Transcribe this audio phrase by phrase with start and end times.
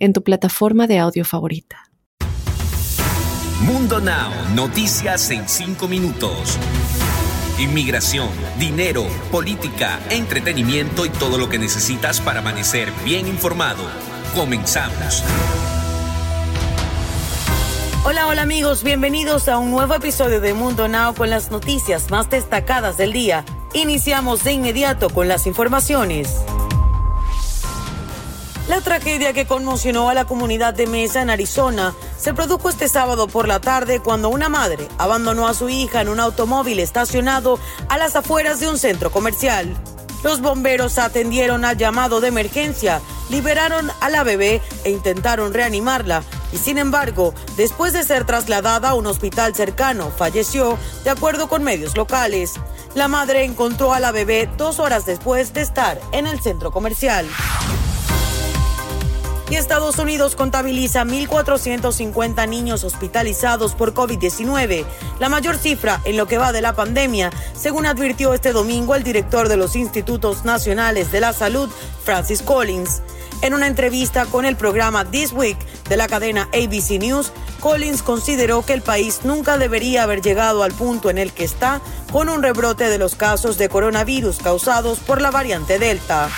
[0.00, 1.90] en tu plataforma de audio favorita.
[3.60, 6.58] Mundo Now, noticias en 5 minutos.
[7.58, 13.84] Inmigración, dinero, política, entretenimiento y todo lo que necesitas para amanecer bien informado.
[14.34, 15.22] Comenzamos.
[18.02, 22.30] Hola, hola amigos, bienvenidos a un nuevo episodio de Mundo Now con las noticias más
[22.30, 23.44] destacadas del día.
[23.74, 26.42] Iniciamos de inmediato con las informaciones.
[28.70, 33.26] La tragedia que conmocionó a la comunidad de Mesa en Arizona se produjo este sábado
[33.26, 37.58] por la tarde cuando una madre abandonó a su hija en un automóvil estacionado
[37.88, 39.74] a las afueras de un centro comercial.
[40.22, 46.22] Los bomberos atendieron al llamado de emergencia, liberaron a la bebé e intentaron reanimarla.
[46.52, 51.64] Y sin embargo, después de ser trasladada a un hospital cercano, falleció, de acuerdo con
[51.64, 52.52] medios locales.
[52.94, 57.26] La madre encontró a la bebé dos horas después de estar en el centro comercial
[59.50, 64.84] y Estados Unidos contabiliza 1.450 niños hospitalizados por COVID-19,
[65.18, 69.02] la mayor cifra en lo que va de la pandemia, según advirtió este domingo el
[69.02, 71.68] director de los Institutos Nacionales de la Salud,
[72.04, 73.02] Francis Collins.
[73.42, 78.64] En una entrevista con el programa This Week de la cadena ABC News, Collins consideró
[78.64, 81.80] que el país nunca debería haber llegado al punto en el que está
[82.12, 86.30] con un rebrote de los casos de coronavirus causados por la variante Delta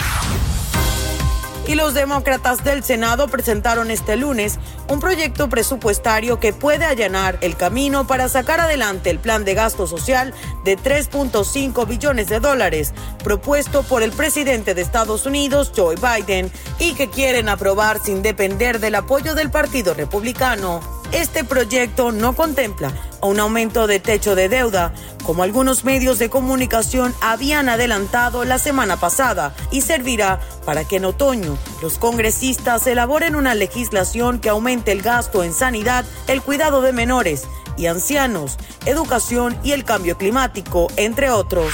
[1.67, 7.57] y los demócratas del Senado presentaron este lunes un proyecto presupuestario que puede allanar el
[7.57, 12.93] camino para sacar adelante el plan de gasto social de 3.5 billones de dólares
[13.23, 18.81] propuesto por el presidente de Estados Unidos, Joe Biden, y que quieren aprobar sin depender
[18.81, 21.02] del apoyo del Partido Republicano.
[21.13, 22.91] Este proyecto no contempla
[23.21, 28.97] un aumento de techo de deuda, como algunos medios de comunicación habían adelantado la semana
[28.97, 35.03] pasada, y servirá para que en otoño los congresistas elaboren una legislación que aumente el
[35.03, 37.45] gasto en sanidad, el cuidado de menores
[37.77, 38.57] y ancianos,
[38.87, 41.73] educación y el cambio climático, entre otros.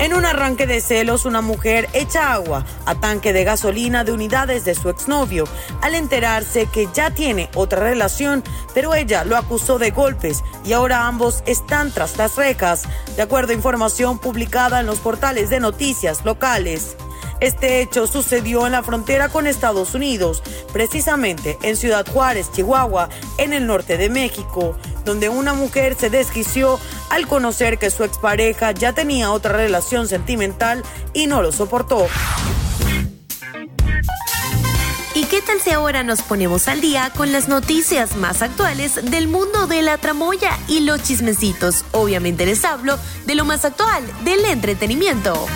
[0.00, 4.64] En un arranque de celos, una mujer echa agua a tanque de gasolina de unidades
[4.64, 5.44] de su exnovio
[5.82, 8.44] al enterarse que ya tiene otra relación,
[8.74, 12.84] pero ella lo acusó de golpes y ahora ambos están tras las rejas,
[13.16, 16.96] de acuerdo a información publicada en los portales de noticias locales.
[17.40, 20.42] Este hecho sucedió en la frontera con Estados Unidos,
[20.72, 24.76] precisamente en Ciudad Juárez, Chihuahua, en el norte de México
[25.08, 30.84] donde una mujer se desquició al conocer que su expareja ya tenía otra relación sentimental
[31.14, 32.06] y no lo soportó.
[35.14, 39.28] ¿Y qué tal si ahora nos ponemos al día con las noticias más actuales del
[39.28, 41.86] mundo de la tramoya y los chismecitos?
[41.92, 45.46] Obviamente les hablo de lo más actual del entretenimiento.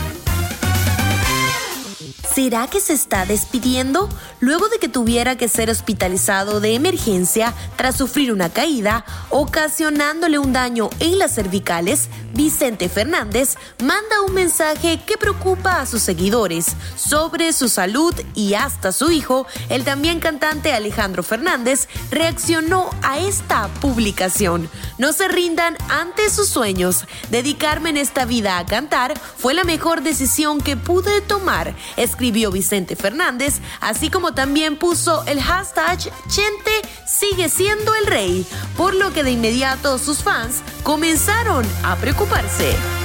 [2.34, 4.09] ¿Será que se está despidiendo?
[4.41, 10.54] Luego de que tuviera que ser hospitalizado de emergencia tras sufrir una caída, ocasionándole un
[10.54, 16.66] daño en las cervicales, Vicente Fernández manda un mensaje que preocupa a sus seguidores
[16.97, 23.69] sobre su salud y hasta su hijo, el también cantante Alejandro Fernández, reaccionó a esta
[23.81, 24.69] publicación.
[24.98, 27.04] No se rindan ante sus sueños.
[27.31, 32.97] Dedicarme en esta vida a cantar fue la mejor decisión que pude tomar escribió Vicente
[32.97, 36.70] Fernández, así como también puso el hashtag Chente
[37.06, 42.22] sigue siendo el rey, por lo que de inmediato sus fans comenzaron a preocuparse.
[42.22, 43.02] ocuparse.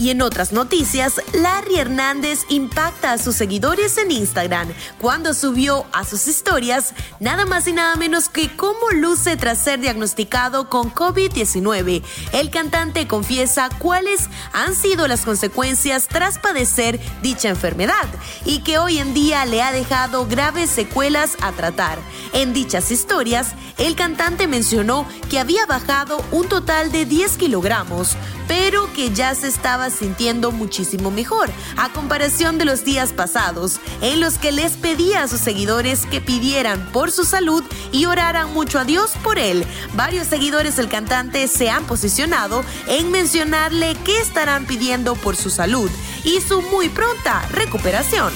[0.00, 6.06] Y en otras noticias, Larry Hernández impacta a sus seguidores en Instagram cuando subió a
[6.06, 12.02] sus historias nada más y nada menos que cómo luce tras ser diagnosticado con COVID-19.
[12.32, 18.08] El cantante confiesa cuáles han sido las consecuencias tras padecer dicha enfermedad
[18.46, 21.98] y que hoy en día le ha dejado graves secuelas a tratar.
[22.32, 28.16] En dichas historias, el cantante mencionó que había bajado un total de 10 kilogramos,
[28.48, 29.48] pero que ya se
[29.90, 35.28] sintiendo muchísimo mejor a comparación de los días pasados, en los que les pedía a
[35.28, 39.64] sus seguidores que pidieran por su salud y oraran mucho a Dios por él.
[39.94, 45.90] Varios seguidores del cantante se han posicionado en mencionarle que estarán pidiendo por su salud
[46.24, 48.32] y su muy pronta recuperación.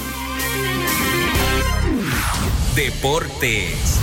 [2.75, 4.01] Deportes.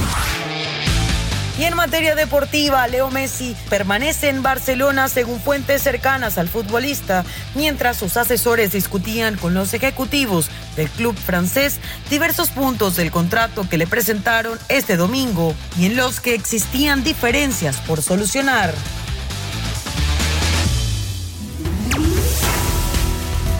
[1.59, 7.23] Y en materia deportiva, Leo Messi permanece en Barcelona según fuentes cercanas al futbolista,
[7.55, 13.77] mientras sus asesores discutían con los ejecutivos del club francés diversos puntos del contrato que
[13.77, 18.73] le presentaron este domingo y en los que existían diferencias por solucionar.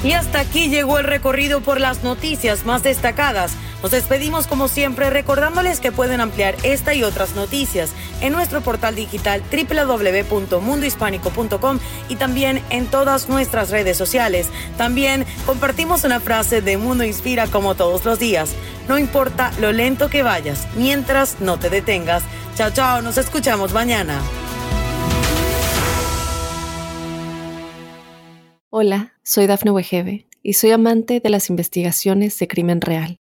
[0.03, 3.51] Y hasta aquí llegó el recorrido por las noticias más destacadas.
[3.81, 7.92] Nos despedimos como siempre recordándoles que pueden ampliar esta y otras noticias
[8.22, 14.50] en nuestro portal digital www.mundohispánico.com y también en todas nuestras redes sociales.
[14.78, 18.54] También compartimos una frase de Mundo Inspira como todos los días.
[18.88, 22.24] No importa lo lento que vayas, mientras no te detengas.
[22.56, 24.19] Chao, chao, nos escuchamos mañana.
[28.69, 33.20] Hola, soy Dafne Wegebe y soy amante de las investigaciones de crimen real.